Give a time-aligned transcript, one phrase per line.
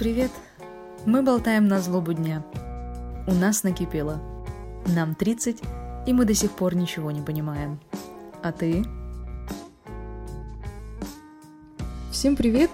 [0.00, 0.30] Привет!
[1.04, 2.42] Мы болтаем на злобу дня.
[3.26, 4.18] У нас накипело.
[4.86, 5.60] Нам 30,
[6.06, 7.78] и мы до сих пор ничего не понимаем.
[8.42, 8.82] А ты?
[12.10, 12.70] Всем привет!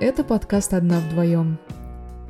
[0.00, 1.58] Это подкаст «Одна вдвоем».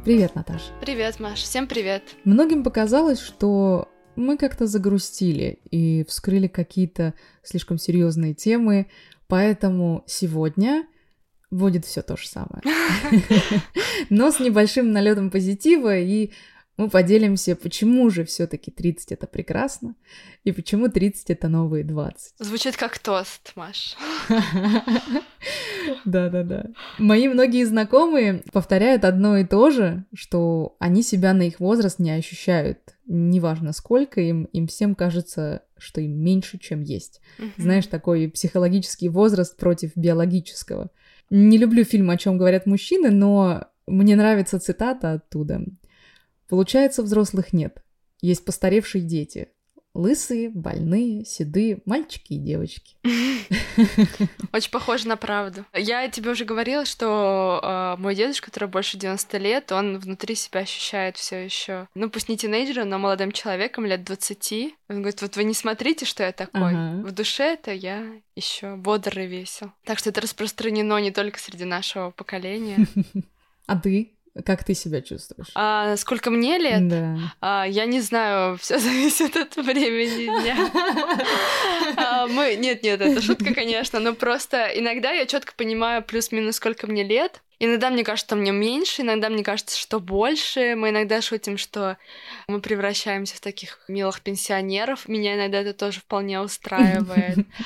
[0.05, 0.73] Привет, Наташа.
[0.81, 1.43] Привет, Маш.
[1.43, 2.03] Всем привет.
[2.25, 7.15] Многим показалось, что мы как-то загрустили и вскрыли какие-то
[7.45, 8.89] слишком серьезные темы,
[9.29, 10.89] поэтому сегодня
[11.51, 12.63] будет все то же самое.
[14.11, 16.33] Но с небольшим налетом позитива, и
[16.81, 19.97] мы поделимся, почему же все-таки 30 это прекрасно,
[20.45, 22.37] и почему 30 это новые 20.
[22.39, 23.97] Звучит как тост, Маш.
[26.07, 26.69] Да-да-да.
[26.99, 32.13] Мои многие знакомые повторяют одно и то же, что они себя на их возраст не
[32.13, 32.79] ощущают.
[33.07, 37.21] Неважно сколько им, им всем кажется, что им меньше, чем есть.
[37.59, 40.91] Знаешь, такой психологический возраст против биологического.
[41.31, 45.65] Не люблю фильм «О чем говорят мужчины», но мне нравится цитата оттуда.
[46.49, 47.83] Получается, взрослых нет.
[48.21, 49.49] Есть постаревшие дети.
[49.93, 52.97] Лысые, больные, седые, мальчики и девочки.
[54.53, 55.65] Очень похоже на правду.
[55.75, 60.61] Я тебе уже говорила, что э, мой дедушка, который больше 90 лет, он внутри себя
[60.61, 64.75] ощущает все еще, ну пусть не тинейджером, но молодым человеком лет 20.
[64.89, 66.71] Он говорит, вот вы не смотрите, что я такой.
[66.71, 67.03] Ага.
[67.05, 69.73] В душе это я еще бодр и весел.
[69.85, 72.87] Так что это распространено не только среди нашего поколения.
[73.67, 74.11] А ты?
[74.45, 75.49] Как ты себя чувствуешь?
[75.55, 76.87] А, сколько мне лет?
[76.87, 77.17] Да.
[77.41, 80.71] А, я не знаю, все зависит от времени дня.
[81.97, 86.87] А, мы, нет, нет, это шутка, конечно, но просто иногда я четко понимаю плюс-минус сколько
[86.87, 87.43] мне лет.
[87.59, 90.77] Иногда мне кажется, мне меньше, иногда мне кажется, что больше.
[90.77, 91.99] Мы иногда шутим, что
[92.49, 95.09] мы превращаемся в таких милых пенсионеров.
[95.09, 97.39] Меня иногда это тоже вполне устраивает.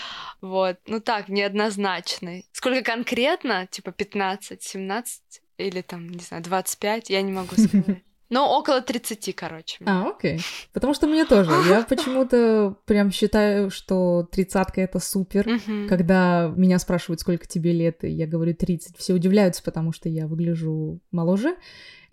[0.40, 0.76] Вот.
[0.86, 2.46] Ну так, неоднозначный.
[2.52, 3.66] Сколько конкретно?
[3.66, 5.40] Типа 15, 17?
[5.58, 8.02] Или там, не знаю, 25, я не могу сказать.
[8.34, 9.78] Ну, около 30, короче.
[9.86, 10.40] А, окей.
[10.72, 11.52] Потому что мне тоже.
[11.68, 15.60] Я почему-то прям считаю, что тридцатка это супер.
[15.88, 20.26] Когда меня спрашивают, сколько тебе лет, и я говорю 30, все удивляются, потому что я
[20.26, 21.54] выгляжу моложе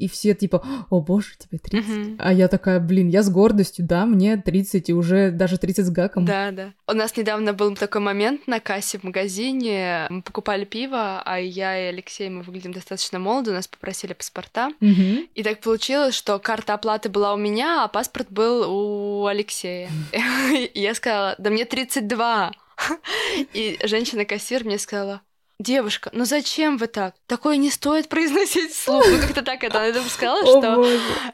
[0.01, 1.89] и все типа, о боже, тебе 30.
[1.89, 2.15] Uh-huh.
[2.17, 5.89] А я такая, блин, я с гордостью, да, мне 30, и уже даже 30 с
[5.91, 6.25] гаком.
[6.25, 6.73] Да, да.
[6.87, 11.79] У нас недавно был такой момент на кассе в магазине, мы покупали пиво, а я
[11.79, 15.29] и Алексей, мы выглядим достаточно молодо, нас попросили паспорта, uh-huh.
[15.35, 19.89] и так получилось, что карта оплаты была у меня, а паспорт был у Алексея.
[20.51, 22.51] И я сказала, да мне 32.
[23.53, 25.21] И женщина-кассир мне сказала,
[25.61, 27.15] девушка, ну зачем вы так?
[27.27, 29.05] Такое не стоит произносить вслух.
[29.07, 29.83] Ну, как-то так это.
[29.83, 30.85] Она сказала, что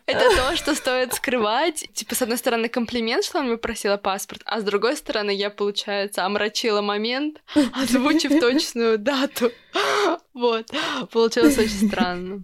[0.05, 1.87] это то, что стоит скрывать.
[1.93, 5.49] Типа, с одной стороны, комплимент, что она мне просила паспорт, а с другой стороны, я,
[5.49, 7.41] получается, омрачила момент,
[7.73, 9.51] озвучив точную дату.
[10.33, 10.69] Вот.
[11.11, 12.43] Получилось очень странно.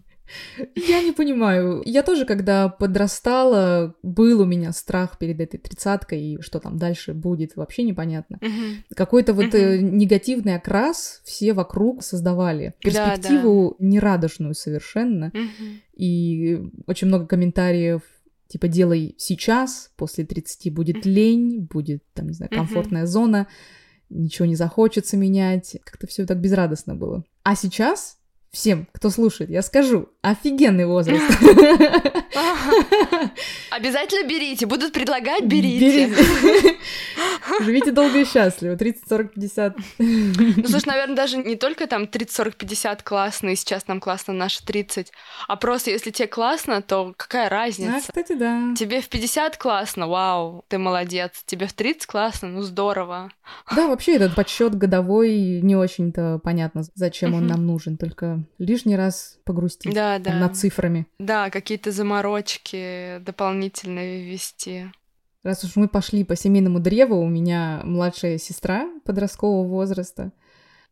[0.75, 1.81] Я не понимаю.
[1.85, 7.13] Я тоже, когда подрастала, был у меня страх перед этой тридцаткой, и что там дальше
[7.13, 8.37] будет, вообще непонятно.
[8.41, 8.75] Uh-huh.
[8.95, 9.79] Какой-то вот uh-huh.
[9.79, 12.73] негативный окрас все вокруг создавали.
[12.79, 13.91] Перспективу да, да.
[13.91, 15.31] нерадошную совершенно.
[15.33, 15.79] Uh-huh.
[15.95, 18.01] И очень много комментариев
[18.47, 23.47] типа делай сейчас, после 30 будет лень, будет там, не знаю, комфортная зона,
[24.09, 25.77] ничего не захочется менять.
[25.83, 27.23] Как-то все так безрадостно было.
[27.41, 28.19] А сейчас
[28.53, 31.23] всем, кто слушает, я скажу, офигенный возраст.
[33.71, 36.07] Обязательно берите, будут предлагать, берите.
[36.07, 36.77] берите.
[37.63, 39.77] Живите долго и счастливо, 30, 40, 50.
[39.97, 44.33] Ну, слушай, наверное, даже не только там 30, 40, 50 классно, и сейчас нам классно
[44.33, 45.11] наши 30,
[45.47, 47.97] а просто если тебе классно, то какая разница?
[47.97, 48.75] А, кстати, да.
[48.77, 51.43] Тебе в 50 классно, вау, ты молодец.
[51.45, 53.31] Тебе в 30 классно, ну здорово.
[53.75, 59.39] Да, вообще этот подсчет годовой не очень-то понятно, зачем он нам нужен, только лишний раз
[59.45, 60.39] погрустить да, да.
[60.39, 61.07] над цифрами.
[61.19, 64.85] Да, какие-то заморочки дополнительные ввести.
[65.43, 70.31] Раз уж мы пошли по семейному древу, у меня младшая сестра подросткового возраста.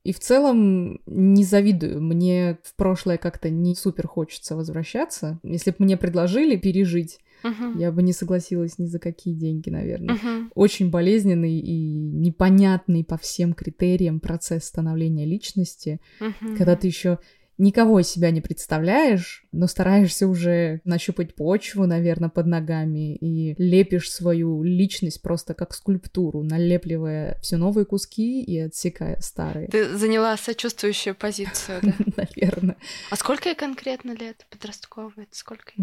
[0.03, 2.02] И в целом не завидую.
[2.02, 5.40] Мне в прошлое как-то не супер хочется возвращаться.
[5.43, 7.78] Если бы мне предложили пережить, uh-huh.
[7.78, 10.16] я бы не согласилась ни за какие деньги, наверное.
[10.16, 10.47] Uh-huh.
[10.55, 16.58] Очень болезненный и непонятный по всем критериям процесс становления личности, uh-huh.
[16.58, 17.20] когда ты еще
[17.61, 24.11] никого из себя не представляешь, но стараешься уже нащупать почву, наверное, под ногами и лепишь
[24.11, 29.67] свою личность просто как скульптуру, налепливая все новые куски и отсекая старые.
[29.67, 31.93] Ты заняла сочувствующую позицию, да?
[32.17, 32.78] Наверное.
[33.11, 35.28] А сколько ей конкретно лет подростковой?
[35.31, 35.73] Сколько?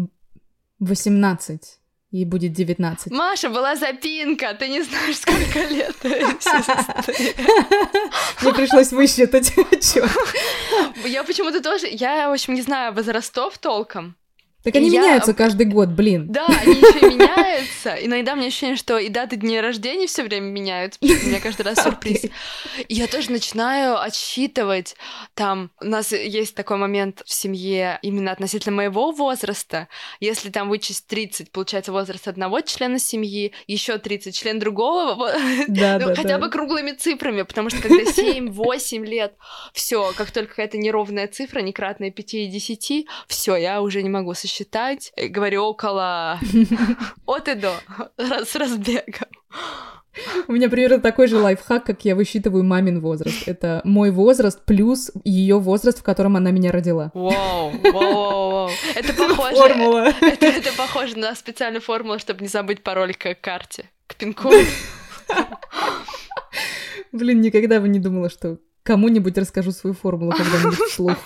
[0.79, 1.79] 18.
[2.11, 3.11] Ей будет 19.
[3.11, 5.95] Маша, была запинка, ты не знаешь, сколько лет.
[8.41, 9.53] Мне пришлось высчитать.
[11.05, 14.15] Я почему-то тоже, я, в общем, не знаю возрастов толком.
[14.63, 15.01] Так они я...
[15.01, 16.27] меняются каждый год, блин.
[16.29, 17.95] Да, они еще меняются.
[18.05, 21.61] Иногда у меня ощущение, что и даты дней рождения все время меняются, у меня каждый
[21.61, 22.25] раз сюрприз.
[22.87, 24.95] И я тоже начинаю отсчитывать.
[25.33, 29.87] Там у нас есть такой момент в семье именно относительно моего возраста.
[30.19, 35.29] Если там вычесть 30, получается возраст одного члена семьи, еще 30 член другого.
[35.67, 36.39] Да, ну, да, хотя да.
[36.39, 39.35] бы круглыми цифрами, потому что когда 7-8 лет,
[39.73, 44.09] все, как только какая-то неровная цифра, не кратная 5 и 10, все, я уже не
[44.09, 46.39] могу считать, говорю, около
[47.25, 47.73] от и до,
[48.17, 49.29] с разбегом.
[50.47, 53.47] У меня примерно такой же лайфхак, как я высчитываю мамин возраст.
[53.47, 57.11] Это мой возраст плюс ее возраст, в котором она меня родила.
[57.13, 58.69] Вау, вау, вау.
[58.95, 59.55] Это похоже...
[59.55, 60.13] Формула.
[60.21, 64.57] Это, это похоже на специальную формулу, чтобы не забыть пароль к карте, к пин-коду.
[67.11, 71.17] Блин, никогда бы не думала, что кому-нибудь расскажу свою формулу когда-нибудь вслух.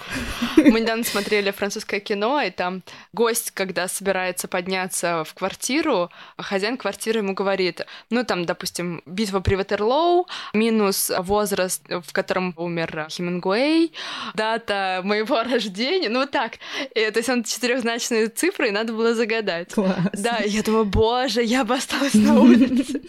[0.57, 2.83] Мы недавно смотрели французское кино, и там
[3.13, 9.55] гость, когда собирается подняться в квартиру, хозяин квартиры ему говорит, ну там, допустим, битва при
[9.55, 13.93] Ватерлоу, минус возраст, в котором умер Хемингуэй,
[14.33, 16.53] дата моего рождения, ну так.
[16.95, 19.73] И, то есть он четырехзначные цифры, и надо было загадать.
[19.73, 19.95] Класс.
[20.13, 23.01] Да, я думаю, боже, я бы осталась на улице.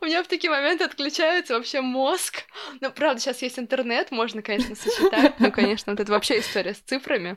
[0.00, 2.42] У меня в такие моменты отключается вообще мозг.
[2.80, 5.38] Ну, правда, сейчас есть интернет, лет можно, конечно, сочетать.
[5.38, 7.36] Ну, конечно, вот это вообще история с цифрами.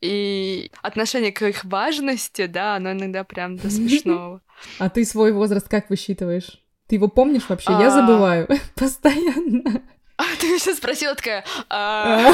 [0.00, 4.40] И отношение к их важности, да, оно иногда прям до смешного.
[4.78, 6.62] А ты свой возраст как высчитываешь?
[6.88, 7.72] Ты его помнишь вообще?
[7.72, 7.90] Я а.
[7.90, 9.82] забываю постоянно.
[10.16, 12.32] А ты меня сейчас спросила такая а,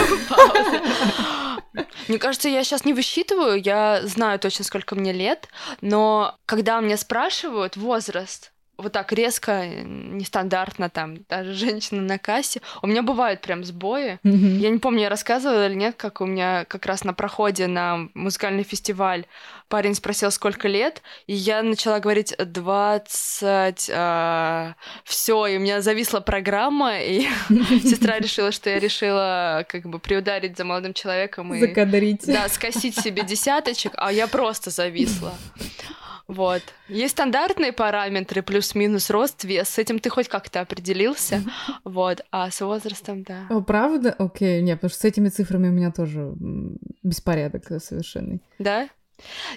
[2.08, 5.48] Мне кажется, я сейчас не высчитываю, я знаю точно, сколько мне лет,
[5.82, 12.60] но когда меня спрашивают возраст, вот так резко, нестандартно там, даже женщина на кассе.
[12.82, 14.18] У меня бывают прям сбои.
[14.24, 14.56] Mm-hmm.
[14.58, 18.08] Я не помню, я рассказывала или нет, как у меня как раз на проходе на
[18.14, 19.26] музыкальный фестиваль
[19.68, 23.90] парень спросил, сколько лет, и я начала говорить 20...
[23.90, 24.74] Э,
[25.04, 27.26] все, и у меня зависла программа, и
[27.82, 31.60] сестра решила, что я решила как бы приударить за молодым человеком и...
[31.60, 32.24] Закадрить.
[32.26, 35.34] Да, скосить себе десяточек, а я просто зависла.
[36.26, 36.62] Вот.
[36.88, 39.68] Есть стандартные параметры, плюс-минус рост, вес.
[39.68, 41.42] С этим ты хоть как-то определился.
[41.84, 42.24] Вот.
[42.30, 43.46] А с возрастом, да.
[43.50, 44.14] О, правда?
[44.18, 46.32] Окей, нет, потому что с этими цифрами у меня тоже
[47.02, 48.40] беспорядок совершенный.
[48.58, 48.88] Да?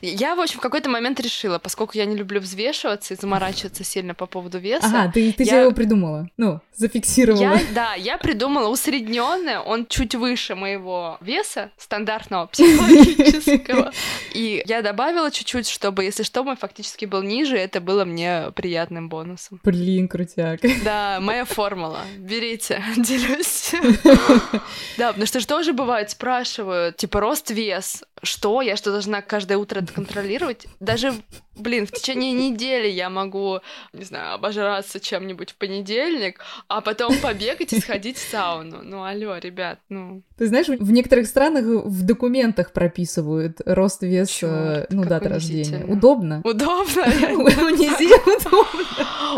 [0.02, 4.14] Я, в общем, в какой-то момент решила, поскольку я не люблю взвешиваться и заморачиваться сильно
[4.14, 4.88] по поводу веса.
[4.88, 5.62] Ага, ты, ты я...
[5.62, 6.30] его придумала.
[6.38, 7.42] Ну, зафиксировала.
[7.42, 13.92] Я, да, я придумала усредненное, он чуть выше моего веса, стандартного психологического.
[14.34, 19.10] И я добавила чуть-чуть, чтобы, если что, мой фактически был ниже, это было мне приятным
[19.10, 19.60] бонусом.
[19.64, 20.62] Блин, крутяк.
[20.84, 22.02] Да, моя формула.
[22.18, 23.74] Берите, делюсь.
[24.98, 28.62] Да, потому что же бывает, спрашивают, типа, рост-вес, что?
[28.62, 30.68] Я что, должна каждое утро это контролировать?
[30.80, 31.14] Даже,
[31.56, 33.60] блин, в течение недели я могу,
[33.94, 38.82] не знаю, обожраться чем-нибудь в понедельник, а потом побегать и сходить в сауну.
[38.84, 40.22] Ну, алло, ребят, ну...
[40.38, 45.86] Ты знаешь, в некоторых странах в документах прописывают рост, вес, Чёрт, ну, дата рождения.
[45.86, 46.42] Удобно.
[46.44, 47.04] Удобно.
[47.32, 48.68] удобно.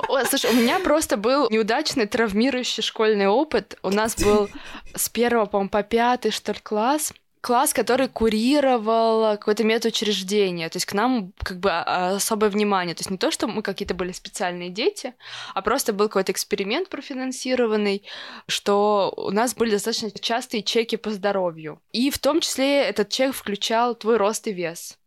[0.09, 3.77] Ой, слушай, у меня просто был неудачный травмирующий школьный опыт.
[3.83, 4.49] У нас был
[4.95, 10.85] с первого, по-моему, по пятый, что ли, класс класс, который курировал какое-то медучреждение, то есть
[10.85, 14.11] к нам как бы а, особое внимание, то есть не то, что мы какие-то были
[14.11, 15.13] специальные дети,
[15.53, 18.03] а просто был какой-то эксперимент профинансированный,
[18.47, 21.81] что у нас были достаточно частые чеки по здоровью.
[21.91, 24.98] И в том числе этот чек включал твой рост и вес.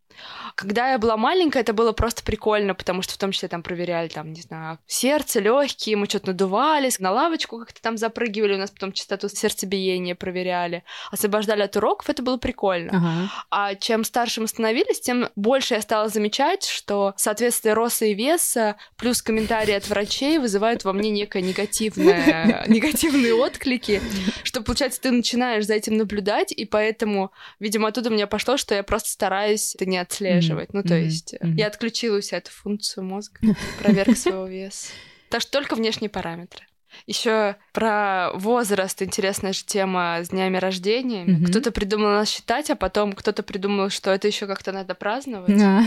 [0.55, 4.09] Когда я была маленькая, это было просто прикольно, потому что в том числе там проверяли,
[4.09, 8.71] там, не знаю, сердце, легкие, мы что-то надувались, на лавочку как-то там запрыгивали, у нас
[8.71, 12.93] потом частоту сердцебиения проверяли, освобождали от уроков, это было прикольно.
[12.95, 13.33] Ага.
[13.51, 18.77] А чем старше мы становились, тем больше я стала замечать, что соответствие роста и веса
[18.97, 24.01] плюс комментарии от врачей вызывают во мне некое негативное, негативные отклики,
[24.45, 28.75] что, получается, ты начинаешь за этим наблюдать, и поэтому, видимо, оттуда у меня пошло, что
[28.75, 30.42] я просто стараюсь это не отслеживать.
[30.51, 30.71] Mm-hmm.
[30.73, 31.05] Ну, то mm-hmm.
[31.05, 31.55] есть mm-hmm.
[31.57, 33.41] я отключила у себя эту функцию мозга,
[33.81, 34.89] проверка своего веса.
[35.29, 36.67] Так что только внешние параметры.
[37.07, 41.25] Еще про возраст интересная же тема с днями рождения.
[41.25, 41.47] Mm-hmm.
[41.47, 45.51] Кто-то придумал нас считать, а потом кто-то придумал, что это еще как-то надо праздновать.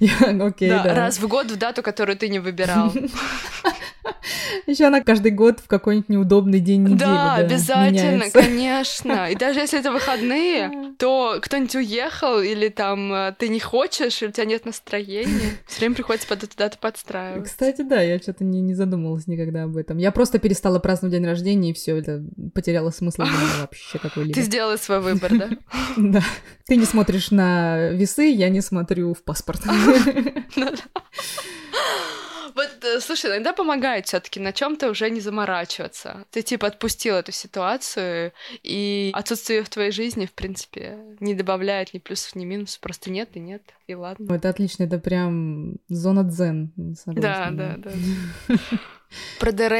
[0.00, 0.94] Окей, да.
[0.94, 2.92] Раз в год в дату, которую ты не выбирал.
[4.66, 6.98] Еще она каждый год в какой-нибудь неудобный день недели.
[6.98, 8.40] Да, да обязательно, меняется.
[8.40, 9.30] конечно.
[9.30, 14.28] И даже если это выходные, то кто-нибудь уехал, или там э, ты не хочешь, или
[14.28, 15.58] у тебя нет настроения.
[15.66, 17.52] Все время приходится под эту дату подстраиваться.
[17.52, 19.98] Кстати, да, я что-то не, не задумывалась никогда об этом.
[19.98, 22.22] Я просто перестала праздновать день рождения, и все это
[22.54, 23.22] потеряло смысл
[23.60, 24.34] вообще какой-либо.
[24.34, 25.48] Ты сделала свой выбор, да?
[25.96, 26.22] Да.
[26.66, 29.62] Ты не смотришь на весы, я не смотрю в паспорт.
[32.54, 36.24] Вот, э, слушай, иногда помогает все таки на чем то уже не заморачиваться.
[36.30, 41.98] Ты, типа, отпустил эту ситуацию, и отсутствие в твоей жизни, в принципе, не добавляет ни
[41.98, 42.80] плюсов, ни минусов.
[42.80, 44.32] Просто нет и нет, и ладно.
[44.32, 46.72] Это отлично, это прям зона дзен.
[47.06, 47.90] Да, да, да.
[49.38, 49.74] Про ДР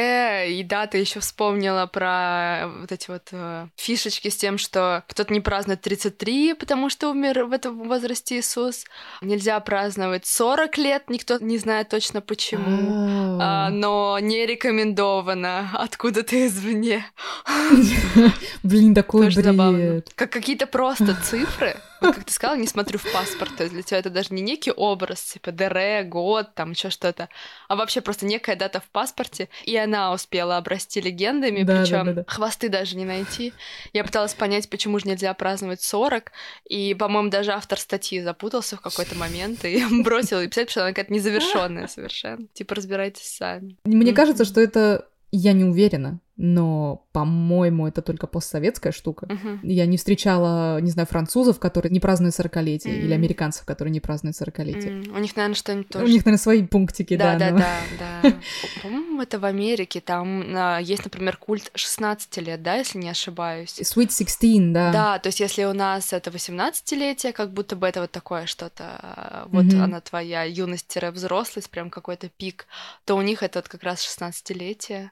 [0.49, 5.39] и даты еще вспомнила про вот эти вот э, фишечки с тем, что кто-то не
[5.39, 8.85] празднует 33, потому что умер в этом возрасте Иисус.
[9.21, 13.37] Нельзя праздновать 40 лет, никто не знает точно почему.
[13.41, 17.05] А, но не рекомендовано откуда-то извне.
[18.63, 20.11] Блин, такой бред.
[20.15, 21.75] Как какие-то просто цифры.
[22.01, 23.55] Вот как ты сказала, не смотрю в паспорт.
[23.55, 27.29] То есть для тебя это даже не некий образ, типа ДР, год, там еще что-то,
[27.67, 29.49] а вообще просто некая дата в паспорте.
[29.65, 32.23] И она успела обрасти легендами, Да, да, причем да, да.
[32.27, 33.53] хвосты даже не найти.
[33.93, 36.31] Я пыталась понять, почему же нельзя праздновать 40,
[36.67, 40.89] и, по-моему, даже автор статьи запутался в какой-то момент и бросил и писать, что она
[40.89, 42.47] какая-то незавершенная совершенно.
[42.53, 43.77] Типа, разбирайтесь сами.
[43.83, 45.07] Мне кажется, что это...
[45.33, 49.27] Я не уверена, но, по-моему, это только постсоветская штука.
[49.29, 49.59] Мгм.
[49.61, 53.05] Я не встречала, не знаю, французов, которые не празднуют 40-летие, Мгм.
[53.05, 55.05] или американцев, которые не празднуют 40-летие.
[55.07, 57.51] М, У них, наверное, что-нибудь тоже У них, наверное, свои пунктики, Да, да.
[57.51, 57.79] но- да,
[58.23, 58.33] да.
[58.81, 60.01] По-моему, это в Америке.
[60.01, 63.79] Там а, есть, например, культ 16 лет, да, если не ошибаюсь.
[63.79, 64.91] Sweet 16, да.
[64.91, 68.83] Да, то есть если у нас это 18-летие, как будто бы это вот такое что-то,
[69.01, 72.65] а, вот она твоя юность-взрослость, прям какой-то пик,
[73.05, 75.11] то у них это вот как раз 16-летие,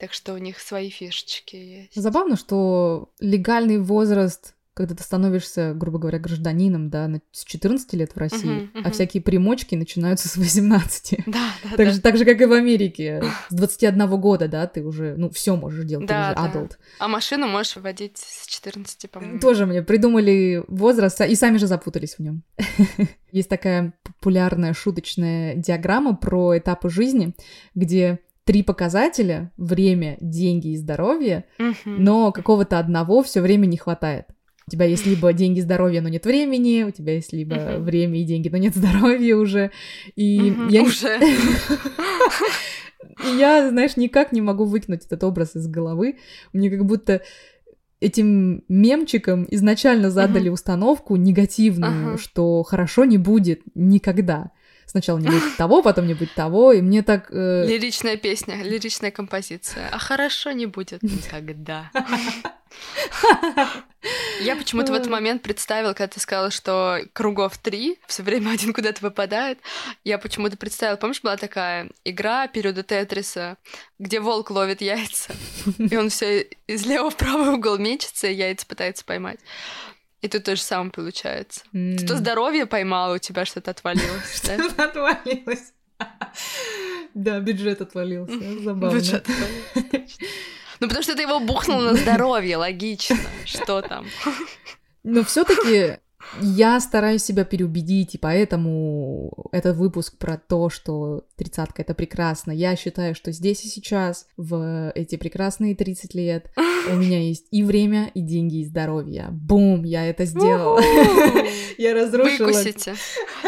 [0.00, 1.94] так что у них свои фишечки есть.
[1.94, 8.16] Забавно, что легальный возраст, когда ты становишься, грубо говоря, гражданином, да, с 14 лет в
[8.16, 8.90] России, Мгм, а мгм.
[8.92, 11.18] всякие примочки начинаются с 18.
[11.26, 11.90] Да, да, Так да.
[11.90, 13.22] же, так же, как и в Америке.
[13.50, 16.60] С 21 года, да, ты уже, ну, все можешь делать, Да, ты уже да.
[16.60, 16.72] adult.
[16.98, 19.40] А машину можешь водить с 14, по-моему.
[19.40, 22.42] Тоже мне придумали возраст, а- и сами же запутались в нем.
[23.32, 27.34] Есть такая популярная шуточная диаграмма про этапы жизни,
[27.74, 31.74] где три показателя— время, деньги и здоровье, Мгм.
[31.84, 34.26] но какого-то одного все время не хватает.
[34.66, 37.84] У тебя есть либо деньги, здоровье, но нет времени, у тебя есть либо Мгм.
[37.84, 39.70] время и деньги, но нет здоровья уже.
[40.16, 41.18] И Мгм, я, Уже.
[43.24, 46.16] и я, знаешь, никак не могу выкинуть этот образ из головы.
[46.52, 47.22] Мне как будто
[48.00, 52.18] этим мемчиком изначально задали установку негативную, Ага.
[52.18, 54.52] что хорошо не будет никогда.
[54.90, 57.30] Сначала не будет того, потом не будет того, и мне так...
[57.30, 59.88] э, Лиричная песня, лиричная композиция.
[59.92, 61.92] А хорошо не будет никогда.
[64.40, 68.72] Я почему-то в этот момент представила, когда ты сказала, что кругов три, все время один
[68.72, 69.60] куда-то выпадает.
[70.02, 73.58] Я почему-то представила, помнишь, была такая игра периода Тетриса,
[74.00, 75.32] где волк ловит яйца,
[75.78, 79.38] и он все из левого в правый угол мечется, и яйца пытается поймать.
[80.22, 81.62] И тут то же самое получается.
[81.72, 84.36] м, Ты то здоровье поймало, у тебя что-то отвалилось?
[84.42, 85.72] Что-то отвалилось.
[87.14, 88.38] Да, бюджет отвалился.
[88.62, 88.94] Забавно.
[88.96, 90.18] Бюджет отвалился.
[90.80, 93.18] Ну, потому что ты его бухнул на здоровье, логично.
[93.44, 94.06] Что там?
[95.02, 95.98] Но все-таки
[96.40, 102.52] я стараюсь себя переубедить, и поэтому этот выпуск про то, что тридцатка это прекрасно.
[102.52, 106.50] Я считаю, что здесь и сейчас, в эти прекрасные 30 лет,
[106.90, 109.28] у меня есть и время, и деньги, и здоровье.
[109.30, 110.80] Бум, я это сделала.
[111.78, 112.46] Я разрушила.
[112.46, 112.94] Выкусите.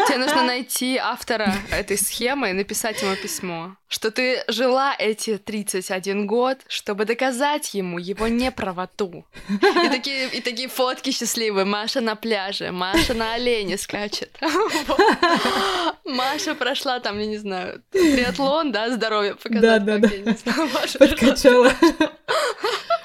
[0.07, 6.25] Тебе нужно найти автора этой схемы и написать ему письмо, что ты жила эти 31
[6.25, 9.23] год, чтобы доказать ему его неправоту.
[9.49, 11.63] И такие, и такие фотки счастливые.
[11.63, 14.35] Маша на пляже, Маша на олене скачет.
[16.05, 19.61] Маша прошла там, я не знаю, триатлон, да, здоровье показать.
[19.61, 20.09] Да, да, да.
[20.97, 21.71] Подкачала.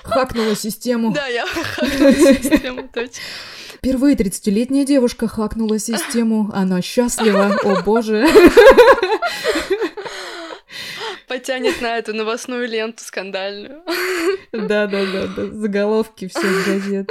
[0.04, 1.12] Хакнула систему.
[1.12, 3.22] Да, я хакнула систему, точно.
[3.76, 6.50] Впервые 30-летняя девушка хакнула систему.
[6.54, 7.58] Она счастлива.
[7.62, 8.26] О боже.
[11.28, 13.82] Потянет на эту новостную ленту скандальную.
[14.52, 15.46] Да, да, да, да.
[15.46, 17.10] Заголовки все из газет.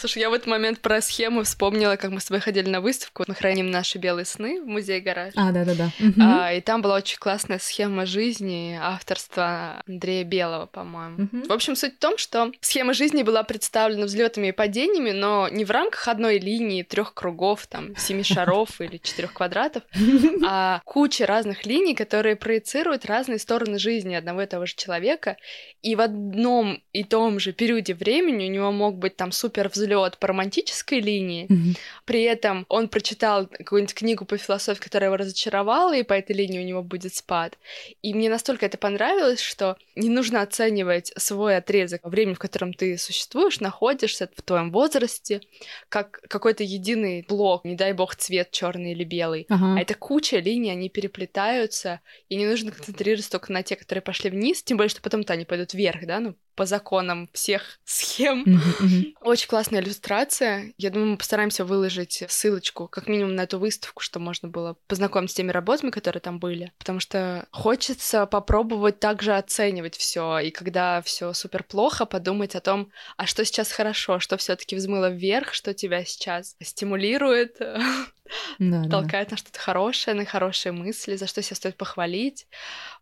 [0.00, 3.22] Слушай, я в этот момент про схему вспомнила, как мы с тобой ходили на выставку.
[3.28, 5.34] Мы храним наши белые сны в музее гараж.
[5.36, 5.90] А, да-да-да.
[6.18, 11.28] А, и там была очень классная схема жизни авторства Андрея Белого, по-моему.
[11.30, 11.48] Угу.
[11.48, 15.66] В общем, суть в том, что схема жизни была представлена взлетами и падениями, но не
[15.66, 19.82] в рамках одной линии, трех кругов, там, семи шаров или четырех квадратов,
[20.46, 25.36] а куча разных линий, которые проецируют разные стороны жизни одного и того же человека.
[25.82, 29.89] И в одном и том же периоде времени у него мог быть там супер взлет
[30.18, 31.78] по романтической линии, mm-hmm.
[32.04, 36.60] при этом он прочитал какую-нибудь книгу по философии, которая его разочаровала, и по этой линии
[36.60, 37.58] у него будет спад.
[38.02, 42.96] И мне настолько это понравилось, что не нужно оценивать свой отрезок времени, в котором ты
[42.98, 45.40] существуешь, находишься в твоем возрасте,
[45.88, 49.76] как какой-то единый блок, не дай бог цвет черный или белый, uh-huh.
[49.76, 54.30] а это куча линий, они переплетаются, и не нужно концентрироваться только на те, которые пошли
[54.30, 58.44] вниз, тем более, что потом-то они пойдут вверх, да, ну, по законам всех схем.
[58.44, 59.14] Mm-hmm, mm-hmm.
[59.22, 60.74] Очень классная иллюстрация.
[60.76, 65.32] Я думаю, мы постараемся выложить ссылочку, как минимум, на эту выставку, чтобы можно было познакомиться
[65.32, 66.70] с теми работами, которые там были.
[66.76, 70.38] Потому что хочется попробовать также оценивать все.
[70.40, 75.08] И когда все супер плохо, подумать о том, а что сейчас хорошо, что все-таки взмыло
[75.08, 77.56] вверх, что тебя сейчас стимулирует,
[78.58, 79.32] да, толкает да.
[79.32, 82.46] на что-то хорошее, на хорошие мысли, за что себя стоит похвалить,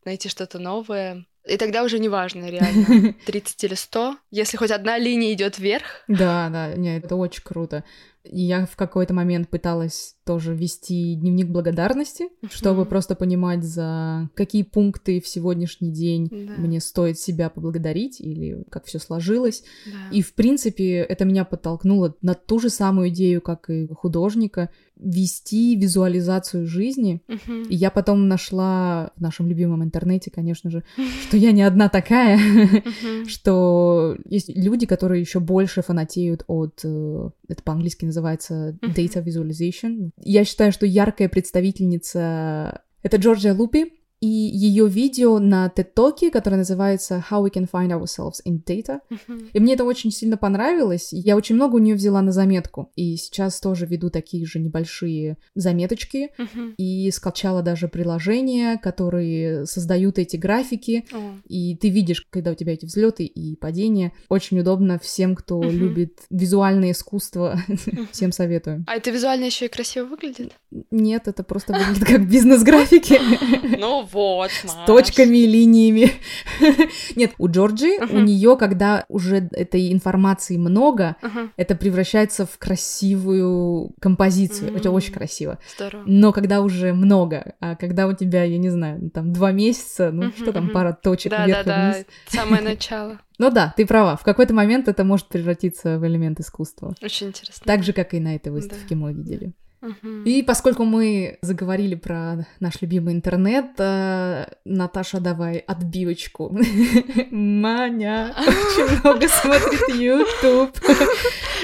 [0.04, 1.26] найти что-то новое.
[1.48, 4.16] И тогда уже не важно, реально, 30 или 100.
[4.30, 6.04] Если хоть одна линия идет вверх.
[6.08, 7.84] Да, да, нет, это очень круто.
[8.30, 12.50] Я в какой-то момент пыталась тоже вести дневник благодарности, uh-huh.
[12.50, 16.54] чтобы просто понимать, за какие пункты в сегодняшний день да.
[16.58, 19.64] мне стоит себя поблагодарить или как все сложилось.
[19.86, 20.14] Да.
[20.14, 25.76] И в принципе это меня подтолкнуло на ту же самую идею, как и художника, вести
[25.76, 27.22] визуализацию жизни.
[27.28, 27.68] Uh-huh.
[27.68, 30.84] И я потом нашла в нашем любимом интернете, конечно же,
[31.26, 32.38] что я не одна такая,
[33.26, 40.44] что есть люди, которые еще больше фанатеют от, э, это по-английски называется data visualization, я
[40.44, 47.44] считаю, что яркая представительница— это Джорджия Лупи, и ее видео на TED-токе, которое называется How
[47.44, 49.00] We Can Find Ourselves in Data.
[49.52, 51.08] И мне это очень сильно понравилось.
[51.12, 52.90] Я очень много у нее взяла на заметку.
[52.96, 56.30] И сейчас тоже веду такие же небольшие заметочки.
[56.76, 61.06] И скачала даже приложения, которые создают эти графики.
[61.46, 64.12] И ты видишь, когда у тебя эти взлеты и падения.
[64.28, 67.60] Очень удобно всем, кто любит визуальное искусство.
[68.10, 68.84] Всем советую.
[68.88, 70.52] А это визуально еще и красиво выглядит?
[70.90, 73.18] Нет, это просто выглядит как бизнес-графики.
[73.78, 74.72] Ну вот, Маш.
[74.72, 76.12] С точками и линиями.
[77.16, 78.16] Нет, у Джорджи, uh-huh.
[78.16, 81.50] у нее, когда уже этой информации много, uh-huh.
[81.56, 84.70] это превращается в красивую композицию.
[84.70, 84.76] Uh-huh.
[84.78, 85.58] Это очень красиво.
[85.76, 86.02] Здорово.
[86.06, 90.24] Но когда уже много, а когда у тебя, я не знаю, там два месяца, ну
[90.24, 92.06] uh-huh, что там, пара точек да, вверх да, и вниз.
[92.32, 93.18] Да, самое начало.
[93.38, 94.16] Ну да, ты права.
[94.16, 96.94] В какой-то момент это может превратиться в элемент искусства.
[97.00, 97.62] Очень интересно.
[97.64, 98.96] Так же, как и на этой выставке да.
[98.96, 99.52] мы видели.
[100.24, 106.50] И поскольку мы заговорили про наш любимый интернет, э, Наташа, давай отбивочку.
[107.30, 110.76] Маня очень много смотрит YouTube.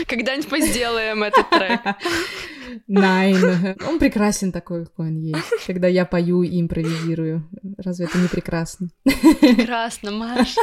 [0.06, 1.80] Когда-нибудь сделаем этот трек.
[2.86, 3.76] Найн.
[3.86, 5.66] Он прекрасен такой, какой он есть.
[5.66, 7.48] Когда я пою и импровизирую.
[7.78, 8.88] Разве это не прекрасно?
[9.04, 10.54] Прекрасно, Маш.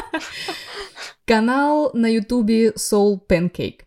[1.26, 3.82] Канал на Ютубе Soul Pancake.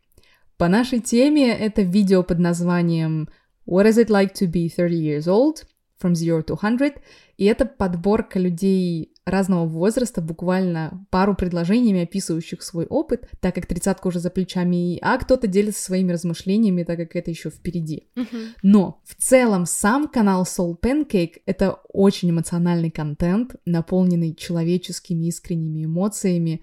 [0.56, 3.28] По нашей теме это видео под названием
[3.66, 5.64] What is it like to be 30 years old?
[6.00, 7.00] From Zero to 100.
[7.36, 14.08] И это подборка людей разного возраста, буквально пару предложениями, описывающих свой опыт, так как тридцатка
[14.08, 18.08] уже за плечами, а кто-то делится своими размышлениями, так как это еще впереди.
[18.16, 18.48] Uh-huh.
[18.62, 26.60] Но в целом сам канал Soul Pancake— это очень эмоциональный контент, наполненный человеческими искренними эмоциями,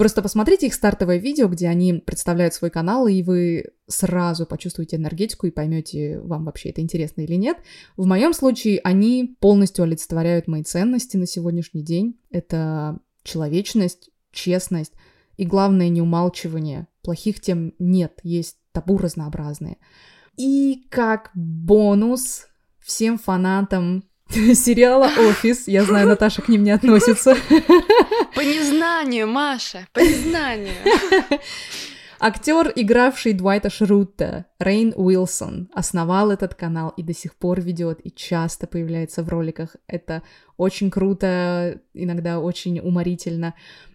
[0.00, 5.46] Просто посмотрите их стартовое видео, где они представляют свой канал, и вы сразу почувствуете энергетику
[5.46, 7.58] и поймете, вам вообще это интересно или нет.
[7.98, 12.18] В моем случае они полностью олицетворяют мои ценности на сегодняшний день.
[12.30, 14.94] Это человечность, честность
[15.36, 16.88] и, главное, не умалчивание.
[17.02, 19.76] Плохих тем нет, есть табу разнообразные.
[20.38, 22.46] И как бонус
[22.78, 24.04] всем фанатам
[24.54, 25.66] сериала «Офис».
[25.66, 27.34] Я знаю, Наташа к ним не относится.
[28.34, 30.74] По незнанию, Маша, по незнанию.
[32.20, 38.10] Актер, игравший Дуайта Шрута, Рейн Уилсон, основал этот канал и до сих пор ведет и
[38.10, 39.74] часто появляется в роликах.
[39.86, 40.22] Это
[40.56, 43.54] очень круто, иногда очень уморительно.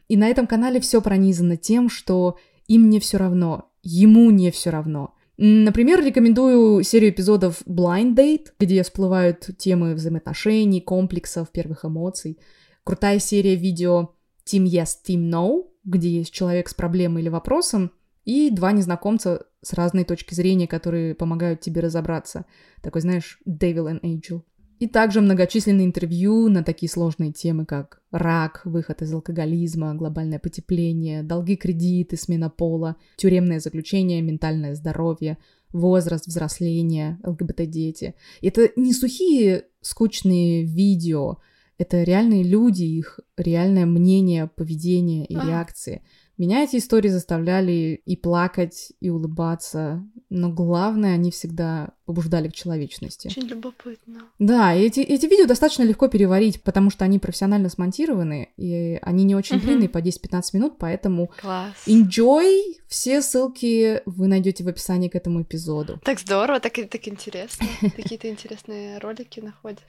[0.10, 4.70] И на этом канале все пронизано тем, что им не все равно, ему не все
[4.72, 5.14] равно.
[5.38, 12.40] Например, рекомендую серию эпизодов Blind Date, где всплывают темы взаимоотношений, комплексов, первых эмоций.
[12.84, 17.92] Крутая серия видео Team Yes, Team No, где есть человек с проблемой или вопросом,
[18.24, 22.46] и два незнакомца с разной точки зрения, которые помогают тебе разобраться.
[22.82, 24.42] Такой, знаешь, devil and angel.
[24.80, 31.24] И также многочисленные интервью на такие сложные темы, как рак, выход из алкоголизма, глобальное потепление,
[31.24, 35.38] долги, кредиты, смена пола, тюремное заключение, ментальное здоровье,
[35.72, 38.16] возраст взросления, ЛГБТ-дети.
[38.42, 41.38] Это не сухие скучные видео,
[41.78, 46.04] это реальные люди, их реальное мнение, поведение и реакции.
[46.38, 53.28] Меня эти истории заставляли и плакать, и улыбаться, но главное, они всегда побуждали к человечности.
[53.28, 54.24] Очень любопытно.
[54.38, 59.36] Да, эти, эти видео достаточно легко переварить, потому что они профессионально смонтированы, и они не
[59.36, 61.74] очень длинные, по 10-15 минут, поэтому Класс.
[61.88, 62.76] enjoy!
[62.88, 66.00] Все ссылки вы найдете в описании к этому эпизоду.
[66.04, 67.66] Так здорово, так, так интересно.
[67.96, 69.82] Какие-то интересные ролики находишь.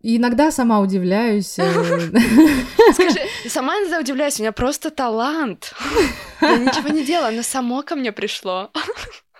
[0.00, 1.58] И иногда сама удивляюсь.
[1.58, 1.70] Э,
[2.92, 5.74] Скажи, сама иногда удивляюсь, у меня просто талант.
[6.40, 8.70] Я ничего не делала, оно само ко мне пришло.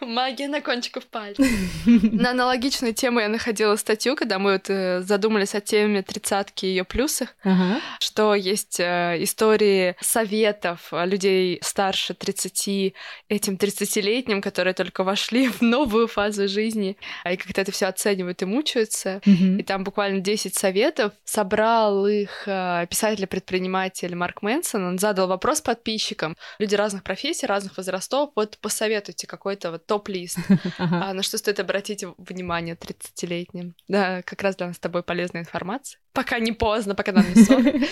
[0.00, 1.46] Магия на кончиков пальцев.
[1.86, 6.68] На аналогичную тему я находила статью, когда мы вот э, задумались о теме тридцатки и
[6.68, 7.80] ее плюсах, ага.
[7.98, 12.94] что есть э, истории советов людей старше 30,
[13.28, 18.44] этим 30-летним, которые только вошли в новую фазу жизни, и как-то это все оценивают и
[18.44, 19.20] мучаются.
[19.24, 19.58] Мгм.
[19.58, 21.12] И там буквально 10 советов.
[21.24, 24.84] Собрал их э, писатель-предприниматель Марк Мэнсон.
[24.84, 26.36] Он задал вопрос подписчикам.
[26.58, 28.30] Люди разных профессий, разных возрастов.
[28.36, 30.38] Вот посоветуйте какой-то вот топ-лист.
[30.78, 31.08] Ага.
[31.08, 33.74] А на что стоит обратить внимание 30-летним?
[33.88, 35.98] Да, как раз для нас с тобой полезная информация.
[36.12, 37.74] Пока не поздно, пока нам не 40.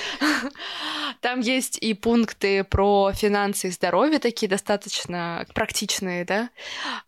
[1.20, 6.50] Там есть и пункты про финансы и здоровье, такие достаточно практичные, да,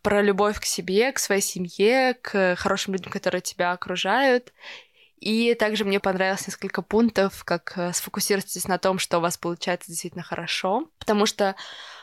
[0.01, 4.51] про любовь к себе, к своей семье, к хорошим людям, которые тебя окружают.
[5.19, 9.89] И также мне понравилось несколько пунктов, как э, сфокусируйтесь на том, что у вас получается
[9.89, 11.55] действительно хорошо, потому что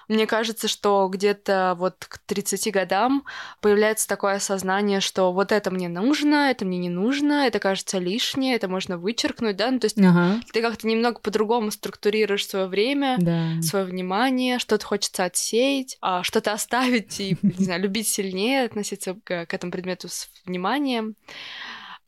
[0.08, 3.24] мне кажется, что где-то вот к 30 годам
[3.60, 8.54] появляется такое осознание, что вот это мне нужно, это мне не нужно, это кажется лишнее,
[8.56, 13.16] это можно вычеркнуть, да, ну, то есть Ага, ты как-то немного по-другому структурируешь свое время,
[13.18, 13.60] да.
[13.62, 19.46] свое внимание, что-то хочется отсеять, а что-то оставить и, не знаю, любить сильнее, относиться к,
[19.46, 21.16] к этому предмету с вниманием.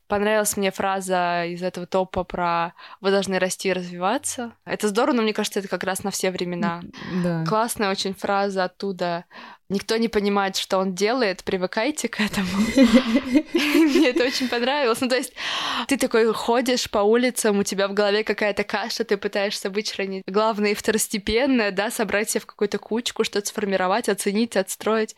[0.09, 4.53] Понравилась мне фраза из этого топа про «Вы должны расти и развиваться».
[4.65, 6.81] Это здорово, но мне кажется, это как раз на все времена.
[7.23, 7.45] Да.
[7.47, 9.25] Классная очень фраза оттуда.
[9.69, 12.49] Никто не понимает, что он делает, привыкайте к этому.
[13.53, 14.99] Мне это очень понравилось.
[14.99, 15.33] Ну, то есть
[15.87, 20.71] ты такой ходишь по улицам, у тебя в голове какая-то каша, ты пытаешься вычленить главное
[20.71, 25.15] и второстепенное, да, собрать себя в какую-то кучку, что-то сформировать, оценить, отстроить.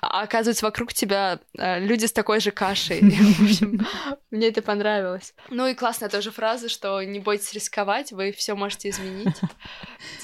[0.00, 3.00] А оказывается, вокруг тебя э, люди с такой же кашей.
[3.02, 3.86] В общем,
[4.30, 5.34] мне это понравилось.
[5.50, 9.36] Ну и классная тоже фраза, что не бойтесь рисковать, вы все можете изменить.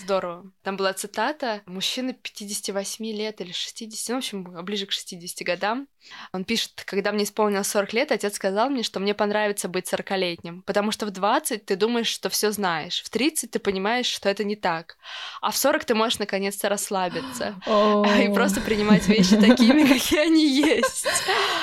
[0.03, 0.51] Здорово.
[0.63, 1.61] Там была цитата.
[1.67, 5.89] Мужчина 58 лет или 60, ну, в общем, ближе к 60 годам.
[6.33, 10.63] Он пишет, когда мне исполнилось 40 лет, отец сказал мне, что мне понравится быть 40-летним,
[10.63, 14.45] потому что в 20 ты думаешь, что все знаешь, в 30 ты понимаешь, что это
[14.45, 14.97] не так,
[15.41, 21.07] а в 40 ты можешь наконец-то расслабиться и просто принимать вещи такими, какие они есть.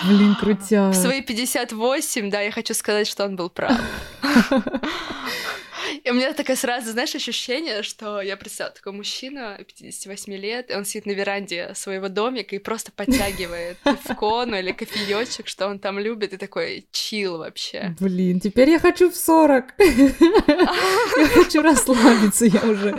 [0.03, 0.93] Блин, крутяк.
[0.93, 3.79] В свои 58, да, я хочу сказать, что он был прав.
[6.03, 10.75] И у меня такое сразу, знаешь, ощущение, что я представляю, такой мужчина 58 лет, и
[10.75, 13.77] он сидит на веранде своего домика и просто подтягивает
[14.19, 17.95] кону или кофеечек, что он там любит, и такой чил вообще.
[17.99, 19.65] Блин, теперь я хочу в 40.
[19.79, 22.95] Я хочу расслабиться, я уже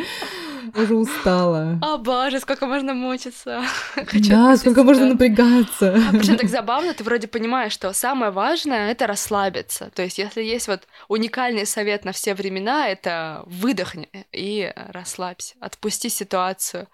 [0.76, 1.78] уже устала.
[1.82, 3.62] О боже, сколько можно мучиться.
[3.94, 5.12] Хочу Да, сколько можно это.
[5.12, 5.94] напрягаться.
[6.08, 9.90] А причем так забавно, ты вроде понимаешь, что самое важное это расслабиться.
[9.94, 16.08] То есть, если есть вот уникальный совет на все времена, это выдохни и расслабься, отпусти
[16.08, 16.88] ситуацию.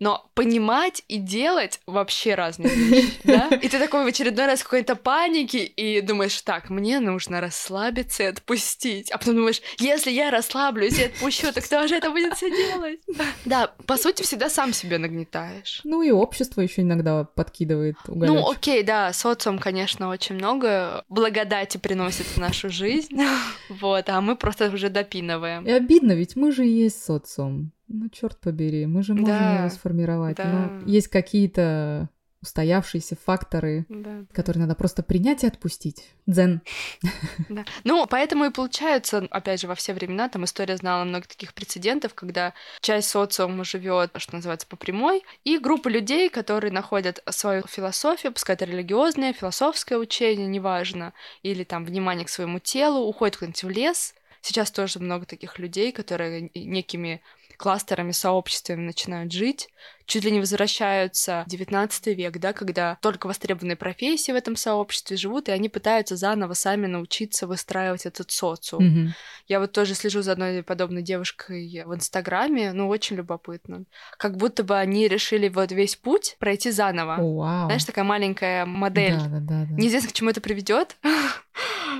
[0.00, 3.48] Но понимать и делать вообще разные вещи, да?
[3.48, 8.22] И ты такой в очередной раз в какой-то панике и думаешь, так, мне нужно расслабиться
[8.22, 9.10] и отпустить.
[9.10, 13.00] А потом думаешь, если я расслаблюсь и отпущу, то кто же это будет все делать?
[13.44, 15.82] Да, по сути, всегда сам себе нагнетаешь.
[15.84, 18.50] Ну и общество еще иногда подкидывает Ну, уголёчек.
[18.56, 23.20] окей, да, социум, конечно, очень много благодати приносит в нашу жизнь,
[23.68, 25.66] вот, а мы просто уже допинываем.
[25.66, 27.72] И обидно, ведь мы же и есть социум.
[27.92, 30.36] Ну, черт побери, мы же можем Да, его сформировать.
[30.36, 30.44] да.
[30.44, 32.08] Но есть какие-то
[32.42, 36.08] устоявшиеся факторы, Да, которые надо просто принять и отпустить.
[36.26, 36.62] Дзен.
[37.48, 37.64] да.
[37.84, 42.14] Ну, поэтому и получается, опять же, во все времена, там история знала много таких прецедентов,
[42.14, 48.32] когда часть социума живет, что называется, по прямой, и группа людей, которые находят свою философию,
[48.32, 53.68] пускай это религиозное, философское учение, неважно, или там внимание к своему телу, уходят куда-нибудь в
[53.68, 57.20] лес, сейчас тоже много таких людей, которые некими
[57.60, 59.68] кластерами, сообществами начинают жить,
[60.10, 65.16] чуть ли не возвращаются в 19 век, да, когда только востребованные профессии в этом сообществе
[65.16, 68.84] живут, и они пытаются заново сами научиться выстраивать этот социум.
[68.84, 69.08] Mm-hmm.
[69.46, 73.84] Я вот тоже слежу за одной подобной девушкой в Инстаграме, ну, очень любопытно.
[74.18, 77.16] Как будто бы они решили вот весь путь пройти заново.
[77.20, 77.64] Oh, wow.
[77.66, 79.16] Знаешь, такая маленькая модель.
[79.16, 79.74] Да, да, да, да.
[79.76, 80.96] Неизвестно, к чему это приведет.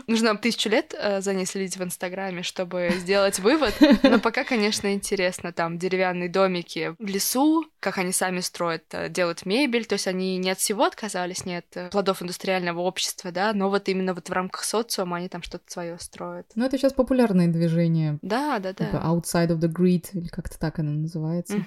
[0.06, 3.74] Нужно тысячу лет э, за ней следить в Инстаграме, чтобы сделать вывод.
[4.02, 5.52] Но пока, конечно, интересно.
[5.52, 9.86] Там деревянные домики в лесу, как они сами строят, э, делают мебель.
[9.86, 13.70] То есть они не от всего отказались, не от э, плодов индустриального общества, да, но
[13.70, 16.46] вот именно вот в рамках социума они там что-то свое строят.
[16.54, 18.18] Ну, это сейчас популярное движение.
[18.22, 18.84] Да, да, да.
[18.84, 21.64] Типа outside of the grid, или как-то так оно называется.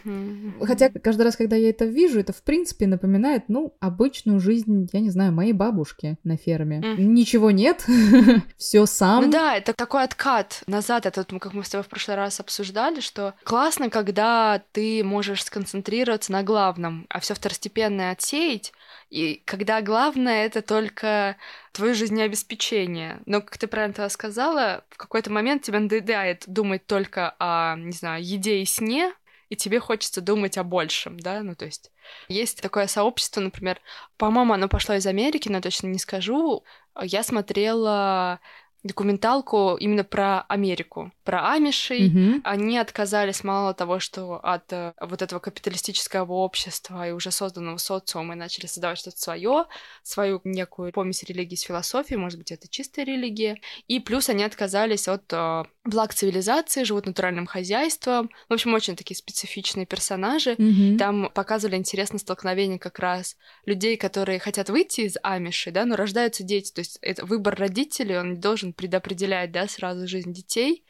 [0.61, 4.99] Хотя каждый раз, когда я это вижу, это, в принципе, напоминает, ну, обычную жизнь, я
[4.99, 6.79] не знаю, моей бабушки на ферме.
[6.97, 7.85] Ничего нет,
[8.57, 9.25] все сам.
[9.25, 11.07] Ну да, это такой откат назад.
[11.07, 16.02] Это как мы с тобой в прошлый раз обсуждали, что классно, когда ты можешь сконцентрироваться
[16.29, 18.73] на главном, а все второстепенное отсеять.
[19.09, 21.37] И когда главное это только
[21.71, 23.21] твое жизнеобеспечение.
[23.25, 28.23] Но, как ты правильно сказала, в какой-то момент тебе надоедает думать только о, не знаю,
[28.23, 29.13] еде и сне,
[29.49, 31.91] и тебе хочется думать о большем, да, ну то есть
[32.27, 33.79] есть такое сообщество, например,
[34.17, 36.63] по-моему, оно пошло из Америки, но точно не скажу.
[37.01, 38.39] Я смотрела
[38.83, 42.09] документалку именно про Америку, про амишей.
[42.09, 42.41] Mm-hmm.
[42.43, 48.33] Они отказались мало того, что от э, вот этого капиталистического общества и уже созданного социума
[48.33, 49.65] и начали создавать что-то свое,
[50.03, 53.59] свою некую помесь религии с философией, может быть, это чистая религия.
[53.87, 58.29] И плюс они отказались от э, благ цивилизации, живут натуральным хозяйством.
[58.47, 60.53] В общем, очень такие специфичные персонажи.
[60.53, 60.97] Mm-hmm.
[60.97, 66.43] Там показывали интересное столкновение как раз людей, которые хотят выйти из амиши, да, но рождаются
[66.43, 66.71] дети.
[66.71, 70.83] То есть это выбор родителей, он должен предопределять, да, сразу жизнь детей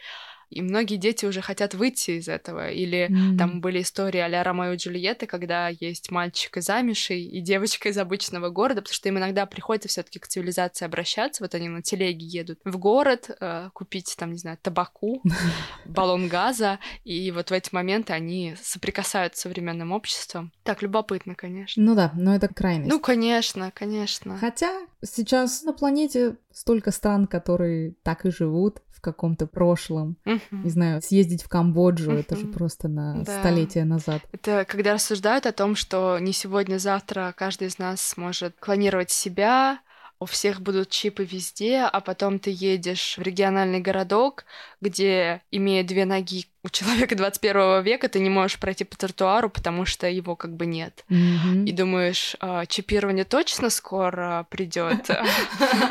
[0.54, 2.70] и многие дети уже хотят выйти из этого.
[2.70, 3.38] Или mm-hmm.
[3.38, 7.98] там были истории а-ля Ромео и Джульетты, когда есть мальчик из Амиши и девочка из
[7.98, 11.44] обычного города, потому что им иногда приходится все таки к цивилизации обращаться.
[11.44, 15.22] Вот они на телеге едут в город э, купить, там, не знаю, табаку,
[15.86, 20.52] баллон газа, и вот в эти моменты они соприкасаются с современным обществом.
[20.64, 21.84] Так, любопытно, конечно.
[21.84, 22.90] Ну да, но это крайность.
[22.90, 24.38] Ну, конечно, конечно.
[24.38, 24.72] Хотя
[25.04, 30.18] сейчас на планете столько стран, которые так и живут каком-то прошлом.
[30.26, 30.40] Uh-huh.
[30.52, 32.20] Не знаю, съездить в Камбоджу, uh-huh.
[32.22, 33.40] это же просто на да.
[33.40, 34.22] столетия назад.
[34.32, 39.80] Это когда рассуждают о том, что не сегодня-завтра каждый из нас сможет клонировать себя,
[40.20, 44.46] у всех будут чипы везде, а потом ты едешь в региональный городок,
[44.82, 49.86] где, имея две ноги у человека 21 века, ты не можешь пройти по тротуару, потому
[49.86, 51.04] что его как бы нет.
[51.10, 51.66] Mm-hmm.
[51.66, 55.10] И думаешь, а, чипирование точно скоро придет.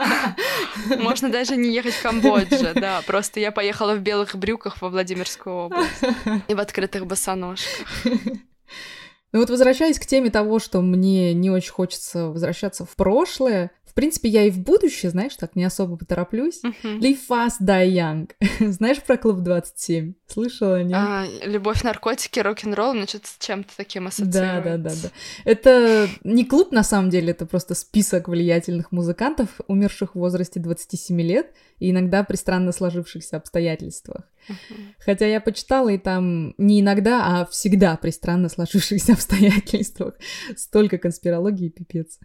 [0.99, 3.03] Можно даже не ехать в Камбодже, да.
[3.07, 6.03] Просто я поехала в белых брюках во Владимирскую область
[6.49, 7.87] и в открытых босоножках.
[9.33, 13.95] Ну вот возвращаясь к теме того, что мне не очень хочется возвращаться в прошлое, в
[13.95, 16.63] принципе, я и в будущее, знаешь, так не особо потороплюсь.
[16.65, 16.99] Uh-huh.
[16.99, 18.31] Live fast, die young.
[18.73, 20.15] знаешь про клуб 27?
[20.27, 20.97] Слышала, нет?
[20.97, 24.63] А, любовь, наркотики, рок-н-ролл, значит, с чем-то таким ассоциируется.
[24.63, 25.09] Да, да, да, да.
[25.45, 31.21] Это не клуб, на самом деле, это просто список влиятельных музыкантов, умерших в возрасте 27
[31.21, 34.23] лет, и иногда при странно сложившихся обстоятельствах.
[34.49, 34.95] Uh-huh.
[34.99, 40.15] Хотя я почитала, и там не иногда, а всегда при странно сложившихся обстоятельствах.
[40.57, 42.21] Столько конспирологии, пипец.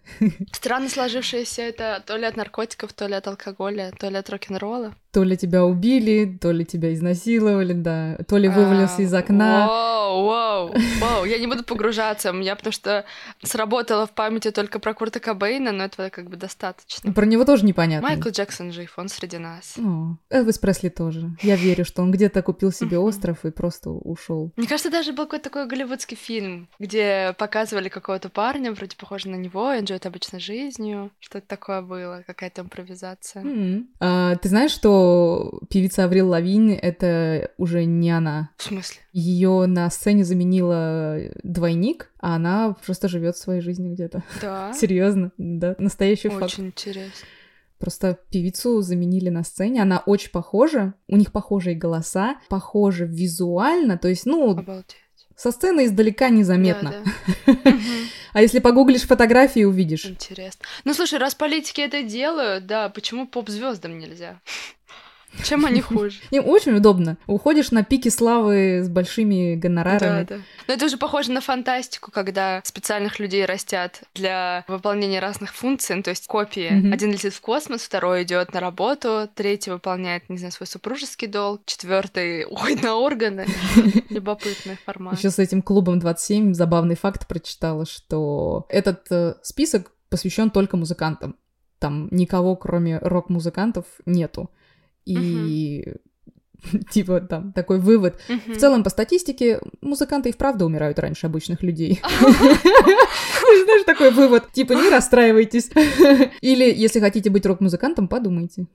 [0.53, 4.95] Странно сложившиеся это то ли от наркотиков, то ли от алкоголя, то ли от рок-н-ролла.
[5.17, 9.65] То ли тебя убили, то ли тебя изнасиловали, да, то ли вывалился из окна.
[9.67, 13.03] Вау, вау, вау, я не буду погружаться, у меня потому что
[13.41, 17.11] сработало в памяти только про Курта Кобейна, но этого как бы достаточно.
[17.13, 18.07] Про него тоже непонятно.
[18.07, 19.73] Майкл Джексон жив, он среди нас.
[19.79, 21.31] О, Элвис Пресли тоже.
[21.41, 24.51] Я верю, что он где-то купил себе остров и просто ушел.
[24.55, 29.37] Мне кажется, даже был какой-то такой голливудский фильм, где показывали какого-то парня, вроде похожего на
[29.37, 31.09] него, он живет обычной жизнью.
[31.19, 33.41] Что-то такое было, какая-то импровизация.
[33.41, 33.85] Mm-hmm.
[33.99, 35.06] А, ты знаешь, что
[35.69, 38.51] певица Аврил Лавинь— это уже не она.
[38.57, 38.97] В смысле?
[39.13, 44.23] Ее на сцене заменила двойник, а она просто живет своей жизнью где-то.
[44.41, 44.73] Да.
[44.75, 46.53] Серьезно, да, настоящий очень факт.
[46.53, 47.27] Очень интересно.
[47.79, 54.07] Просто певицу заменили на сцене, она очень похожа, у них похожие голоса, похожи визуально, то
[54.07, 54.95] есть, ну, Обалдеть.
[55.37, 57.03] Со сцены издалека незаметно.
[57.45, 57.77] Да, да.
[58.33, 60.05] А если погуглишь фотографии, увидишь.
[60.05, 60.65] Интересно.
[60.83, 64.39] Ну слушай, раз политики это делают, да, почему поп-звездам нельзя?
[65.43, 66.19] Чем они хуже?
[66.31, 67.17] Им очень удобно.
[67.27, 70.23] Уходишь на пике славы с большими гонорарами.
[70.23, 70.41] Да, да.
[70.67, 76.03] Но это уже похоже на фантастику, когда специальных людей растят для выполнения разных функций, ну,
[76.03, 76.71] то есть копии.
[76.71, 76.93] Mm-hmm.
[76.93, 81.61] Один летит в космос, второй идет на работу, третий выполняет, не знаю, свой супружеский долг,
[81.65, 83.45] четвертый уходит на органы.
[84.09, 85.17] Любопытный формат.
[85.17, 91.35] Еще с этим клубом 27 забавный факт прочитала, что этот э, список посвящен только музыкантам.
[91.79, 94.49] Там никого, кроме рок-музыкантов, нету.
[95.15, 95.93] И
[96.91, 98.19] типа там такой вывод.
[98.27, 102.01] В целом, по статистике, музыканты и вправду умирают раньше обычных людей.
[102.19, 104.51] Знаешь, такой вывод.
[104.51, 105.69] Типа, не расстраивайтесь.
[106.41, 108.67] Или, если хотите быть рок-музыкантом, подумайте.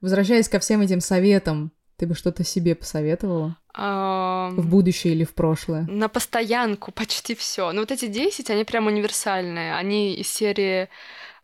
[0.00, 3.56] Возвращаясь ко всем этим советам, ты бы что-то себе посоветовала?
[3.74, 5.86] В будущее или в прошлое?
[5.88, 7.72] На постоянку почти все.
[7.72, 9.74] Но вот эти 10, они прям универсальные.
[9.74, 10.88] Они из серии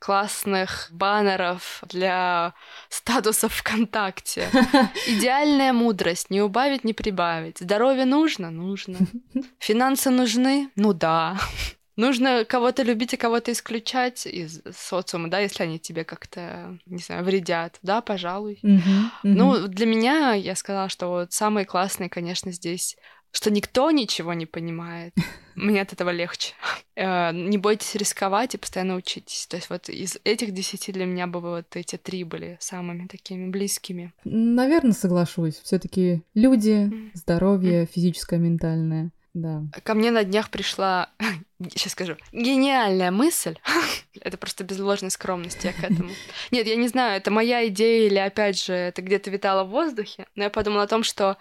[0.02, 2.54] классных баннеров для
[2.88, 4.48] статусов ВКонтакте.
[5.06, 7.60] Идеальная мудрость, не убавить, не прибавить.
[7.60, 8.50] Здоровье нужно?
[8.50, 8.98] Нужно.
[9.60, 10.70] Финансы нужны?
[10.74, 11.38] Ну да.
[11.94, 17.22] Нужно кого-то любить и кого-то исключать из социума, да, если они тебе как-то, не знаю,
[17.22, 18.58] вредят, да, пожалуй.
[18.64, 19.08] Uh-huh, uh-huh.
[19.22, 22.96] Ну, для меня, я сказала, что вот самые классные, конечно, здесь
[23.32, 25.14] что никто ничего не понимает.
[25.54, 26.54] Мне от этого легче.
[26.94, 29.46] Э, не бойтесь рисковать и постоянно учитесь.
[29.46, 33.50] То есть вот из этих десяти для меня бы вот эти три были самыми такими
[33.50, 34.12] близкими.
[34.24, 35.60] Наверное, соглашусь.
[35.62, 39.10] все таки люди, здоровье, физическое, ментальное.
[39.34, 39.62] Да.
[39.82, 41.08] Ко мне на днях пришла,
[41.70, 43.56] сейчас скажу, гениальная мысль.
[44.20, 46.10] это просто без ложной скромности я к этому.
[46.50, 50.26] Нет, я не знаю, это моя идея или опять же это где-то витало в воздухе,
[50.34, 51.38] но я подумала о том, что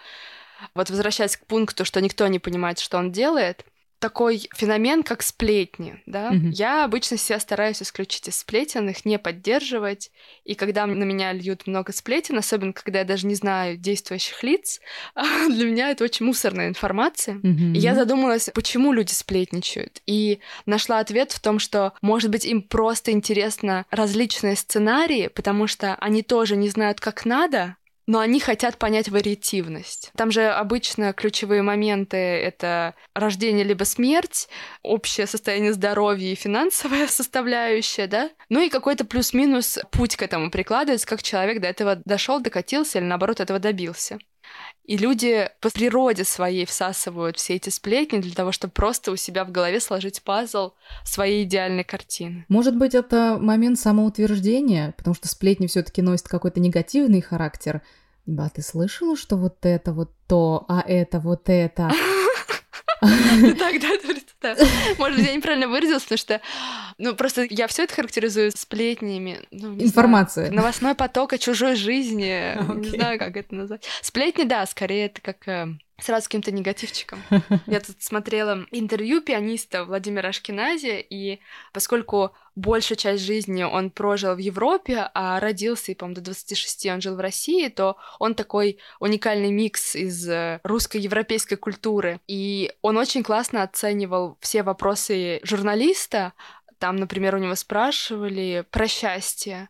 [0.75, 3.65] вот возвращаясь к пункту, что никто не понимает, что он делает,
[4.01, 6.31] такой феномен, как сплетни, да.
[6.31, 6.49] Mm-hmm.
[6.49, 10.09] Я обычно себя стараюсь исключить из сплетен, их не поддерживать.
[10.43, 14.81] И когда на меня льют много сплетен, особенно когда я даже не знаю действующих лиц,
[15.15, 17.35] для меня это очень мусорная информация.
[17.35, 17.75] Mm-hmm.
[17.75, 20.01] И я задумалась, почему люди сплетничают.
[20.07, 25.93] И нашла ответ в том, что, может быть, им просто интересно различные сценарии, потому что
[25.95, 30.11] они тоже не знают, как надо, но они хотят понять вариативность.
[30.15, 34.47] Там же обычно ключевые моменты— это рождение либо смерть,
[34.83, 38.29] общее состояние здоровья и финансовая составляющая, да?
[38.49, 43.05] Ну и какой-то плюс-минус путь к этому прикладывается, как человек до этого дошел, докатился или,
[43.05, 44.19] наоборот, этого добился.
[44.85, 49.45] И люди по природе своей всасывают все эти сплетни для того, чтобы просто у себя
[49.45, 50.71] в голове сложить пазл
[51.05, 52.45] своей идеальной картины.
[52.49, 57.81] Может быть, это момент самоутверждения, потому что сплетни все-таки носят какой-то негативный характер.
[58.25, 61.91] Ба, ты слышала, что вот это вот то, а это вот это?
[63.57, 63.89] Так, да,
[64.41, 64.55] да.
[64.97, 66.41] Может быть, я неправильно выразилась, потому что,
[66.97, 69.41] ну, просто я все это характеризую сплетнями.
[69.51, 70.51] Ну, Информация.
[70.51, 72.55] Новостной поток о чужой жизни.
[72.79, 73.85] Не знаю, как это назвать.
[74.01, 75.67] Сплетни, да, скорее это как э,
[75.99, 77.19] сразу с каким-то негативчиком.
[77.65, 81.39] Я тут смотрела интервью пианиста Владимира Ашкенази, и
[81.73, 87.01] поскольку большую часть жизни он прожил в Европе, а родился, и, по-моему, до 26 он
[87.01, 92.19] жил в России, то он такой уникальный микс из э, русской европейской культуры.
[92.27, 96.33] И он очень классно оценивал все вопросы журналиста,
[96.81, 99.69] там, например, у него спрашивали про счастье.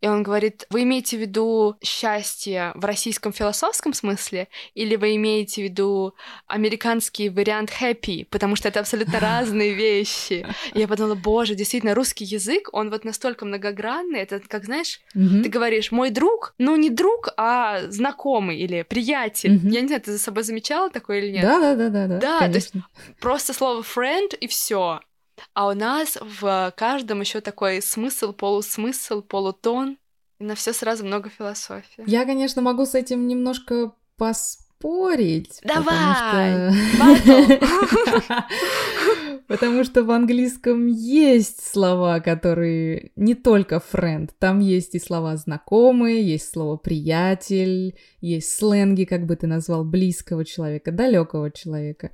[0.00, 5.60] И он говорит, вы имеете в виду счастье в российском философском смысле, или вы имеете
[5.60, 6.14] в виду
[6.46, 10.46] американский вариант happy, потому что это абсолютно разные вещи.
[10.74, 15.50] И я подумала, боже, действительно, русский язык, он вот настолько многогранный, это как, знаешь, ты
[15.50, 19.60] говоришь, мой друг, ну не друг, а знакомый или приятель.
[19.62, 21.42] Я не знаю, ты за собой замечала такое или нет?
[21.42, 22.18] Да, да, да, да.
[22.18, 22.72] Да, то есть
[23.20, 25.00] просто слово friend и все.
[25.54, 29.98] А у нас в каждом еще такой смысл, полусмысл, полутон.
[30.38, 32.04] И на все сразу много философии.
[32.06, 35.60] Я, конечно, могу с этим немножко поспорить.
[35.64, 36.72] Давай!
[39.46, 46.26] Потому что в английском есть слова, которые не только friend, там есть и слова знакомые,
[46.26, 52.10] есть слово приятель, есть сленги, как бы ты назвал, близкого человека, далекого человека.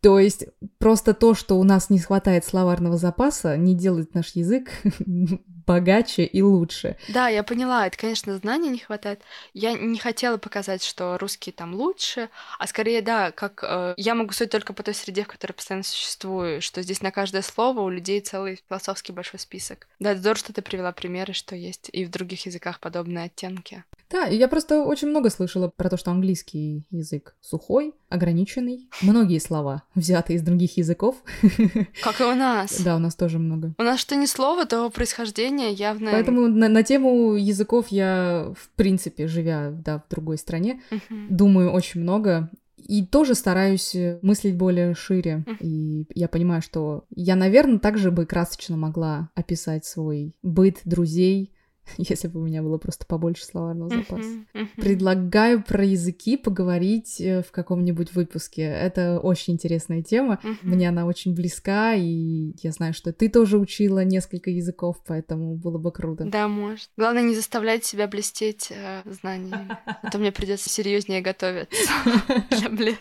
[0.00, 0.46] То есть
[0.78, 4.70] просто то, что у нас не хватает словарного запаса, не делает наш язык
[5.66, 6.96] богаче и лучше.
[7.08, 9.20] Да, я поняла, это, конечно, знаний не хватает.
[9.52, 14.32] Я не хотела показать, что русский там лучше, а скорее, да, как э, я могу
[14.32, 17.88] судить только по той среде, в которой постоянно существую, что здесь на каждое слово у
[17.88, 19.88] людей целый философский большой список.
[19.98, 23.84] Да, здорово, что ты привела примеры, что есть и в других языках подобные оттенки.
[24.10, 28.88] Да, я просто очень много слышала про то, что английский язык сухой, ограниченный.
[29.02, 31.16] Многие слова взяты из других языков.
[32.02, 32.80] Как и у нас.
[32.80, 33.74] Да, у нас тоже много.
[33.78, 36.10] У нас что ни слово, то происхождение явно...
[36.12, 40.80] Поэтому на, на тему языков я, в принципе, живя да, в другой стране,
[41.28, 42.50] думаю очень много.
[42.76, 45.44] И тоже стараюсь мыслить более шире.
[45.60, 51.55] И я понимаю, что я, наверное, также бы красочно могла описать свой быт друзей,
[51.96, 54.22] если бы у меня было просто побольше словарного запаса.
[54.22, 54.68] Uh-huh, uh-huh.
[54.76, 58.62] Предлагаю про языки поговорить э, в каком-нибудь выпуске.
[58.62, 60.40] Это очень интересная тема.
[60.42, 60.56] Uh-huh.
[60.62, 65.78] Мне она очень близка, и я знаю, что ты тоже учила несколько языков, поэтому было
[65.78, 66.24] бы круто.
[66.24, 66.90] Да, может.
[66.96, 69.76] Главное не заставлять себя блестеть э, знаниями.
[70.02, 71.90] А то мне придется серьезнее готовиться
[72.50, 73.00] для блеска.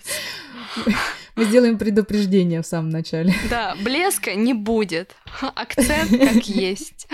[1.35, 3.33] Мы сделаем предупреждение в самом начале.
[3.49, 5.15] Да, блеска не будет.
[5.41, 7.07] Акцент как есть.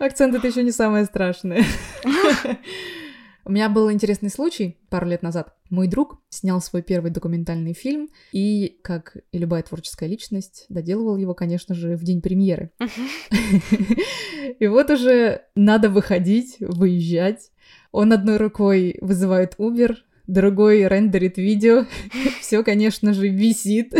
[0.00, 1.62] Акцент это еще не самое страшное.
[3.44, 5.54] У меня был интересный случай пару лет назад.
[5.68, 11.34] Мой друг снял свой первый документальный фильм и, как и любая творческая личность, доделывал его,
[11.34, 12.70] конечно же, в день премьеры.
[14.58, 17.50] И вот уже надо выходить, выезжать.
[17.92, 19.96] Он одной рукой вызывает Uber,
[20.26, 21.86] другой рендерит видео,
[22.40, 23.94] все, конечно же, висит.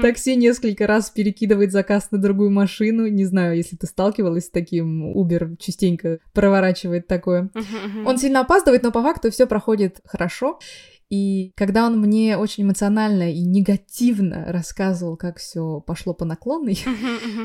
[0.00, 3.06] Такси несколько раз перекидывает заказ на другую машину.
[3.06, 7.50] Не знаю, если ты сталкивалась с таким, Uber частенько проворачивает такое.
[8.06, 10.58] Он сильно опаздывает, но по факту все проходит хорошо.
[11.12, 16.82] И когда он мне очень эмоционально и негативно рассказывал, как все пошло по наклонной,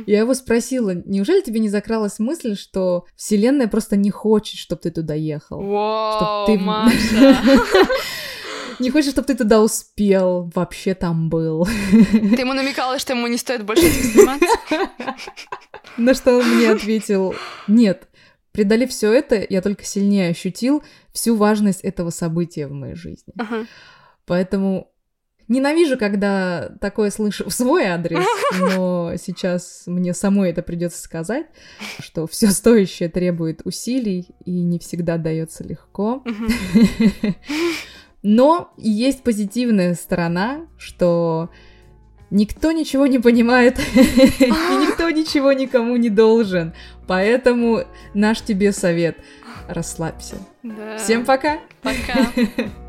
[0.05, 4.91] я его спросила, неужели тебе не закралась мысль, что Вселенная просто не хочет, чтобы ты
[4.91, 5.61] туда ехал?
[5.61, 6.57] Wow, ты...
[6.57, 7.37] Маша!
[8.79, 11.65] Не хочет, чтобы ты туда успел, вообще там был.
[11.65, 14.47] Ты ему намекала, что ему не стоит больше этим заниматься?
[15.97, 17.33] На что он мне ответил,
[17.67, 18.07] нет,
[18.57, 20.81] Преодолев все это, я только сильнее ощутил
[21.13, 23.31] всю важность этого события в моей жизни.
[23.37, 23.67] Ага.
[24.25, 24.91] Поэтому
[25.47, 28.25] ненавижу, когда такое слышу в свой адрес,
[28.59, 31.45] но сейчас мне самой это придется сказать,
[31.99, 36.23] что все стоящее требует усилий и не всегда дается легко.
[38.23, 41.51] Но есть позитивная сторона, что
[42.29, 46.73] Никто ничего не понимает, и никто ничего никому не должен.
[47.07, 49.17] Поэтому наш тебе совет.
[49.69, 50.37] Расслабься.
[50.63, 50.97] Да.
[50.97, 51.59] Всем пока.
[51.81, 52.31] Пока.